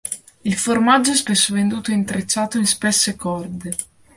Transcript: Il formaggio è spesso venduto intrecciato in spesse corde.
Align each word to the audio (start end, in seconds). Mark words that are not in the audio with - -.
Il 0.41 0.55
formaggio 0.55 1.11
è 1.11 1.15
spesso 1.15 1.53
venduto 1.53 1.91
intrecciato 1.91 2.57
in 2.57 2.65
spesse 2.65 3.15
corde. 3.15 3.75